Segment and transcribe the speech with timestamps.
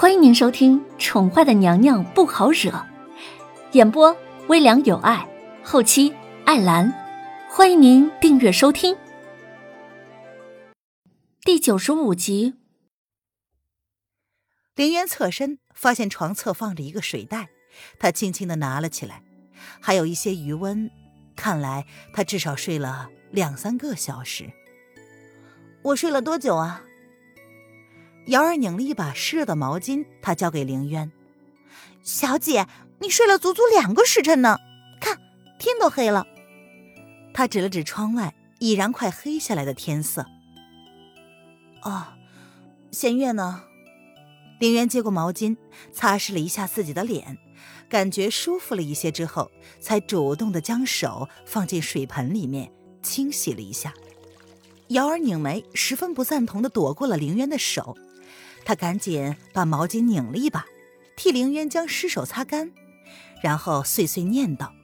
[0.00, 2.70] 欢迎您收听《宠坏的娘娘不好惹》，
[3.72, 5.28] 演播微凉有爱，
[5.64, 6.14] 后期
[6.44, 6.94] 艾兰。
[7.50, 8.96] 欢迎您订阅收听。
[11.40, 12.54] 第九十五集，
[14.76, 17.48] 林渊侧身发现床侧放着一个水袋，
[17.98, 19.24] 他轻轻的拿了起来，
[19.80, 20.88] 还有一些余温，
[21.34, 24.48] 看来他至少睡了两三个小时。
[25.82, 26.84] 我睡了多久啊？
[28.28, 31.10] 瑶儿拧了一把湿热的毛巾，她交给凌渊
[32.04, 32.66] ：“小姐，
[33.00, 34.58] 你睡了足足两个时辰呢，
[35.00, 35.18] 看
[35.58, 36.26] 天都黑了。”
[37.32, 40.26] 他指了指窗外已然快黑下来的天色。
[41.82, 42.08] “哦，
[42.90, 43.62] 弦月呢？”
[44.60, 45.56] 凌渊接过毛巾，
[45.90, 47.38] 擦拭了一下自己的脸，
[47.88, 49.50] 感觉舒服了一些之后，
[49.80, 52.70] 才主动的将手放进水盆里面
[53.02, 53.94] 清洗了一下。
[54.88, 57.96] 瑶儿拧眉，十分不赞同的躲过了凌渊的手。
[58.68, 60.66] 他赶紧把毛巾拧了一把，
[61.16, 62.70] 替凌渊将湿手擦干，
[63.40, 64.74] 然后碎碎念道：“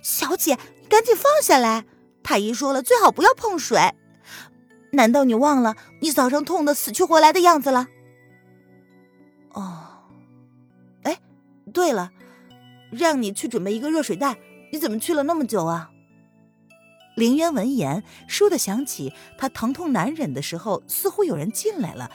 [0.00, 1.84] 小姐，你赶紧放下来！
[2.22, 3.94] 太医说了，最好不要碰水。
[4.92, 7.88] 难道你忘了你早上痛的死去活来的样子了？”
[9.50, 9.88] 哦，
[11.02, 11.18] 哎，
[11.74, 12.12] 对了，
[12.92, 14.38] 让你去准备一个热水袋，
[14.70, 15.90] 你怎么去了那么久啊？
[17.16, 22.08] 凌渊闻言，倏地想起他疼痛难忍的时候，似乎有人进来了。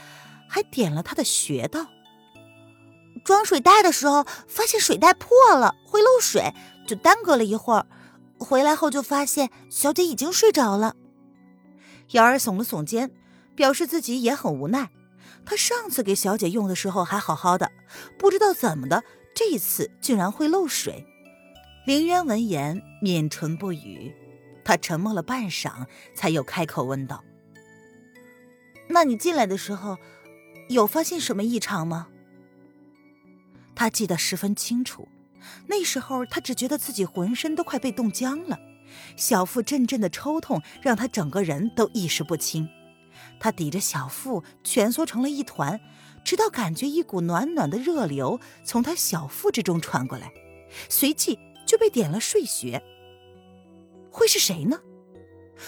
[0.47, 1.87] 还点了他的穴道。
[3.25, 6.53] 装水袋的时候，发现水袋破了，会漏水，
[6.87, 7.85] 就耽搁了一会儿。
[8.39, 10.95] 回来后就发现小姐已经睡着了。
[12.11, 13.11] 瑶儿耸了耸肩，
[13.55, 14.91] 表示自己也很无奈。
[15.45, 17.71] 他上次给小姐用的时候还好好的，
[18.17, 19.03] 不知道怎么的，
[19.35, 21.05] 这一次竟然会漏水。
[21.85, 24.13] 凌渊闻言抿唇不语，
[24.63, 27.23] 他沉默了半晌，才又开口问道
[28.87, 29.97] ：“那你进来的时候？”
[30.69, 32.07] 有发现什么异常吗？
[33.75, 35.07] 他记得十分清楚，
[35.67, 38.59] 那时候他只觉得自己浑身都快被冻僵了，
[39.15, 42.67] 小腹阵阵的抽痛让他整个人都意识不清。
[43.39, 45.79] 他抵着小腹蜷缩成了一团，
[46.23, 50.31] 直到感觉一股暖暖的热流从他小腹之中传过来，
[50.89, 52.81] 随即就被点了睡穴。
[54.11, 54.79] 会是谁呢？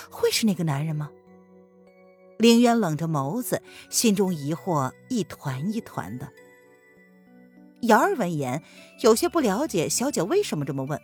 [0.09, 1.11] 会是那个男人吗？
[2.39, 6.29] 凌渊冷着眸子，心中疑惑一团一团的。
[7.81, 8.63] 瑶儿闻言，
[9.01, 10.97] 有些不了解小姐为什么这么问。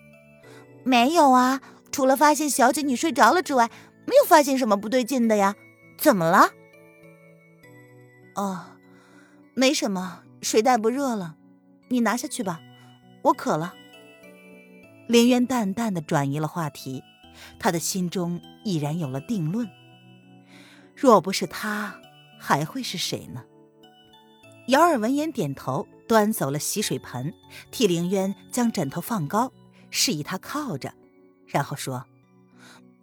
[0.86, 3.70] 没有啊，除了发现小姐你睡着了之外，
[4.06, 5.56] 没有发现什么不对劲的呀。
[5.98, 6.52] 怎么了？
[8.36, 8.78] 哦，
[9.54, 11.36] 没什么，水袋不热了，
[11.90, 12.62] 你拿下去吧，
[13.24, 13.74] 我渴了。
[15.10, 17.04] 凌渊淡淡的转移了话题，
[17.60, 19.70] 他的心中已然有了定论。
[20.96, 22.00] 若不是他，
[22.40, 23.44] 还会是谁呢？
[24.68, 27.34] 姚儿闻言点头，端走了洗水盆，
[27.70, 29.52] 替凌渊将枕头放高，
[29.92, 30.94] 示意他靠着，
[31.46, 32.06] 然后说：“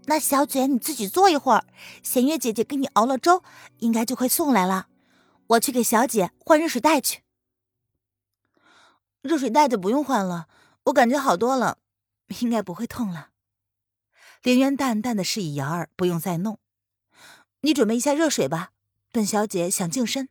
[0.06, 1.64] 那小姐你自己坐一会儿，
[2.02, 3.44] 弦月姐姐给你熬了粥，
[3.78, 4.88] 应该就会送来了。
[5.48, 7.22] 我去给小姐换热水袋去。
[9.20, 10.48] 热水袋就不用换了，
[10.84, 11.78] 我感觉好多了，
[12.40, 13.28] 应该不会痛了。”
[14.42, 16.58] 凌渊淡淡的示意瑶儿不用再弄。
[17.62, 18.70] 你准备一下热水吧，
[19.10, 20.28] 本小姐想净身。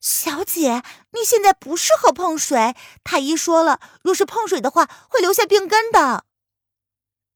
[0.00, 6.26] 小姐，你现在不适合碰水，太医说了，若是碰水的话，会留下病根的。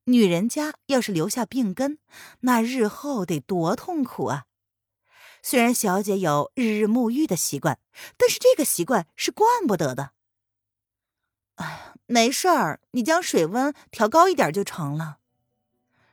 [0.04, 1.98] 女人家要是留下病根，
[2.40, 4.46] 那日后得多痛苦啊！
[5.42, 7.78] 虽然小姐有日日沐浴的习惯，
[8.16, 10.12] 但是这个习惯是惯不得的。
[11.56, 15.18] 哎，没事儿，你将水温调高一点就成了。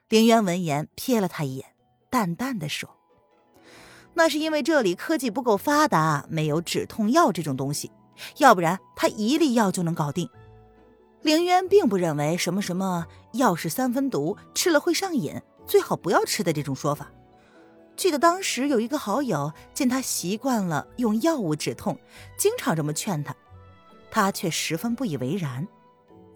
[0.09, 1.74] 凌渊闻言瞥了他一眼。
[2.15, 2.89] 淡淡的说
[4.15, 7.91] ：“那是因为这里科技不够发达，没有止痛药这种东西，
[8.37, 10.29] 要不然他一粒药就能搞定。”
[11.23, 17.11] 凌渊并不认为什么什么药是三分毒，吃了会上瘾，最好不要吃的这种说法。
[17.97, 21.99] 记得当时有一个好友见他习惯了用药物止痛，
[22.37, 23.35] 经常这么劝他，
[24.09, 25.67] 他却十分不以为然。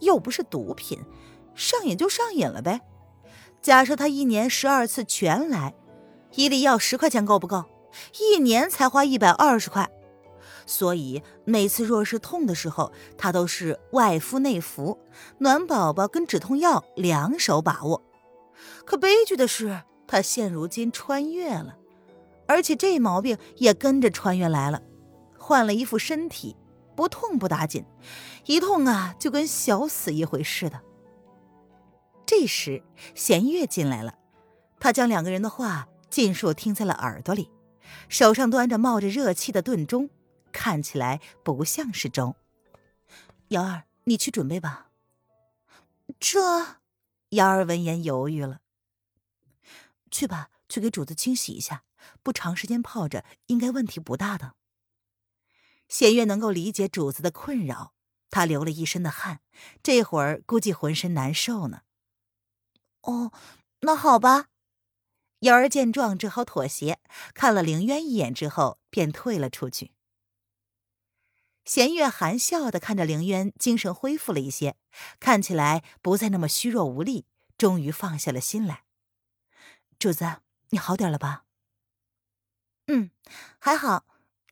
[0.01, 0.99] 又不是毒品，
[1.55, 2.81] 上瘾就上瘾了呗。
[3.61, 5.73] 假设他一年十二次全来，
[6.35, 7.65] 一粒药十块钱够不够？
[8.19, 9.89] 一年才花一百二十块，
[10.65, 14.97] 所以每次若是痛的时候，他都是外敷内服，
[15.39, 18.01] 暖宝宝跟止痛药两手把握。
[18.85, 21.75] 可悲剧的是，他现如今穿越了，
[22.47, 24.81] 而且这毛病也跟着穿越来了，
[25.37, 26.55] 换了一副身体，
[26.95, 27.83] 不痛不打紧，
[28.45, 30.79] 一痛啊就跟小死一回似的。
[32.29, 32.83] 这时，
[33.15, 34.19] 弦月进来了，
[34.79, 37.49] 他将两个人的话尽数听在了耳朵里，
[38.07, 40.11] 手上端着冒着热气的炖盅，
[40.51, 42.35] 看起来不像是粥。
[43.47, 44.91] 瑶儿，你去准备吧。
[46.19, 46.39] 这，
[47.29, 48.59] 瑶儿闻言犹豫了。
[50.11, 51.81] 去吧，去给主子清洗一下，
[52.21, 54.53] 不长时间泡着，应该问题不大的。
[55.87, 57.95] 弦月能够理解主子的困扰，
[58.29, 59.39] 他流了一身的汗，
[59.81, 61.81] 这会儿估计浑身难受呢。
[63.01, 63.31] 哦，
[63.81, 64.47] 那好吧。
[65.39, 66.99] 瑶儿见状，只好妥协，
[67.33, 69.93] 看了凌渊一眼之后，便退了出去。
[71.63, 74.75] 弦月含笑的看着凌渊，精神恢复了一些，
[75.19, 77.25] 看起来不再那么虚弱无力，
[77.57, 78.83] 终于放下了心来。
[79.97, 81.45] 主子，你好点了吧？
[82.87, 83.11] 嗯，
[83.59, 84.05] 还好。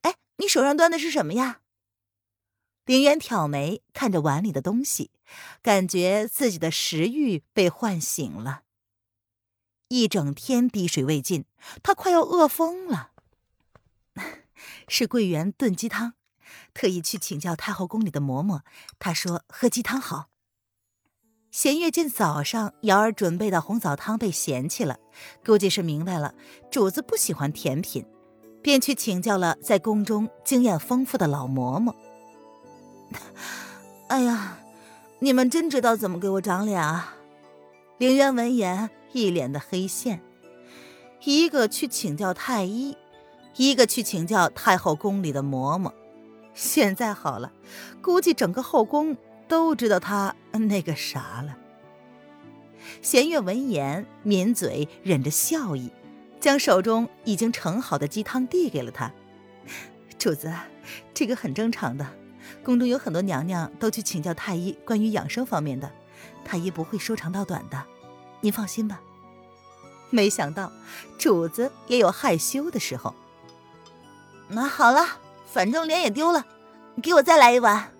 [0.04, 1.62] 哎，你手上端的是什么呀？
[2.88, 5.12] 凌渊挑眉看着碗里的东西，
[5.62, 8.62] 感觉自己的食欲被唤醒了。
[9.90, 11.44] 一整天滴水未进，
[11.84, 13.12] 他快要饿疯了。
[14.88, 16.14] 是桂圆炖鸡汤，
[16.74, 18.62] 特意去请教太后宫里的嬷嬷，
[18.98, 20.30] 她说喝鸡汤好。
[21.52, 24.98] 弦月见早上瑶儿准备的红枣汤被嫌弃了，
[25.46, 26.34] 估计是明白了
[26.72, 28.06] 主子不喜欢甜品，
[28.62, 31.94] 便去请教了在宫中经验丰富的老嬷嬷。
[34.10, 34.60] 哎呀，
[35.20, 37.16] 你们真知道怎么给我长脸啊！
[37.98, 40.22] 凌渊闻言一脸的黑线，
[41.24, 42.96] 一个去请教太医，
[43.56, 45.92] 一个去请教太后宫里的嬷嬷。
[46.54, 47.52] 现在好了，
[48.02, 49.18] 估计整个后宫
[49.48, 51.58] 都知道他那个啥了。
[53.02, 55.92] 弦月闻言抿嘴，忍着笑意，
[56.40, 59.12] 将手中已经盛好的鸡汤递给了他。
[60.18, 60.54] 主子，
[61.14, 62.08] 这个很正常的。
[62.64, 65.92] 宫中有很多娘娘都去请教太医关于养生方面的，
[66.44, 67.84] 太医不会说长道短的，
[68.42, 69.02] 您放心吧。
[70.10, 70.72] 没想到
[71.18, 73.14] 主子也有害羞的时候。
[74.50, 76.46] 那好了，反正脸也丢了，
[77.04, 77.94] 给我再来一碗。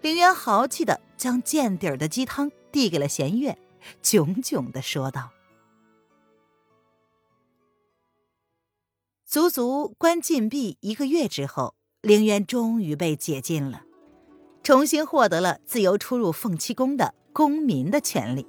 [0.00, 3.56] 凌渊豪气的将见底儿的鸡汤递给了弦月，
[4.02, 5.30] 炯炯的说道
[9.24, 11.74] ：“足足关禁闭一个月之后。”
[12.04, 13.82] 凌渊终于被解禁了，
[14.62, 18.46] 重新获得了自由出入凤栖宫的公民的权利，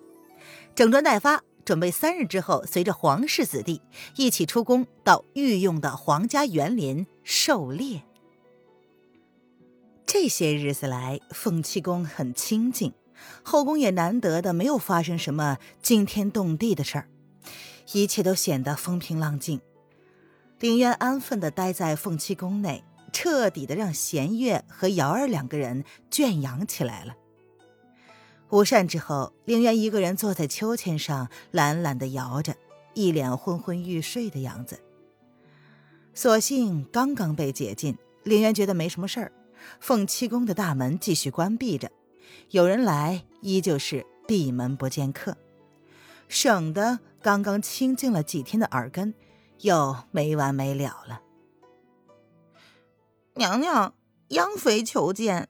[0.76, 3.82] 整装待发，准备三日之后随着皇室子弟
[4.18, 8.04] 一起出宫到御用的皇家园林狩猎。
[10.06, 12.92] 这些日子来，凤栖宫很清静，
[13.42, 17.08] 后宫也难得的没有发生什么惊天动地的事儿，
[17.94, 19.62] 一切都显得风平浪静。
[20.60, 22.84] 凌渊安分的待在凤栖宫内。
[23.16, 27.16] 彻底的让弦月和瑶儿两个人圈养起来了。
[28.50, 32.58] 午膳之后，凌渊一个人坐在秋千上，懒懒的摇着，
[32.94, 34.82] 一脸昏昏欲睡的样子。
[36.14, 39.32] 所幸刚刚被解禁，凌渊觉得没什么事儿。
[39.80, 41.90] 凤七宫的大门继续关闭着，
[42.50, 45.38] 有人来依旧是闭门不见客，
[46.28, 49.14] 省得刚刚清静了几天的耳根
[49.62, 51.22] 又没完没了了。
[53.38, 53.94] 娘娘，
[54.30, 55.50] 央妃求见。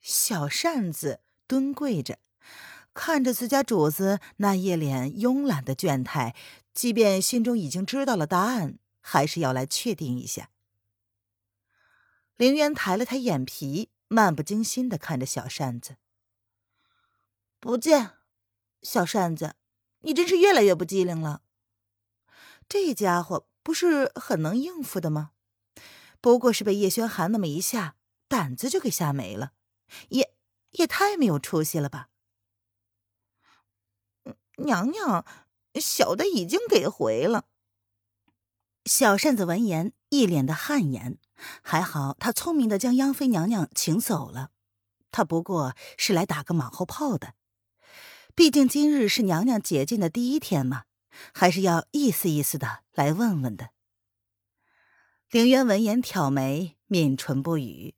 [0.00, 2.18] 小扇子蹲跪着，
[2.92, 6.34] 看着自家主子那一脸慵懒的倦态，
[6.74, 10.50] 即便心中已经知道了答案，还是要来确定一下。
[12.36, 15.98] 凌渊抬了抬眼皮，漫不经心的看着小扇子。
[17.60, 18.14] 不见，
[18.82, 19.54] 小扇子，
[20.00, 21.42] 你真是越来越不机灵了。
[22.68, 25.30] 这家伙不是很能应付的吗？
[26.22, 27.96] 不过是被叶轩寒那么一下，
[28.28, 29.52] 胆子就给吓没了，
[30.08, 30.32] 也
[30.70, 32.08] 也太没有出息了吧！
[34.58, 35.26] 娘娘，
[35.74, 37.46] 小的已经给回了。
[38.84, 41.18] 小扇子闻言，一脸的汗颜。
[41.60, 44.50] 还好他聪明的将央妃娘娘请走了，
[45.10, 47.34] 他不过是来打个马后炮的。
[48.36, 50.84] 毕竟今日是娘娘解禁的第一天嘛，
[51.34, 53.70] 还是要意思意思的来问问的。
[55.32, 57.94] 凌渊闻言挑眉，抿唇不语，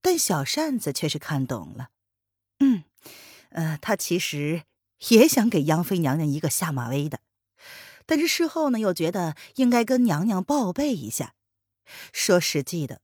[0.00, 1.88] 但小扇子却是看懂了。
[2.60, 2.84] 嗯，
[3.48, 4.62] 呃，他其实
[5.10, 7.18] 也想给央妃娘娘一个下马威的，
[8.06, 11.34] 但是事后呢，又觉得应该跟娘娘报备一下。
[12.12, 13.00] 说实际的，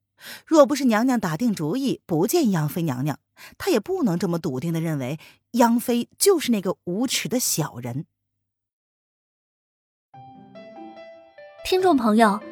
[0.47, 3.19] 若不是娘娘打定主意不见央妃娘娘，
[3.59, 5.19] 他也不能这么笃定的认为
[5.55, 8.07] 央妃就是那个无耻的小人。
[11.65, 12.52] 听众朋友。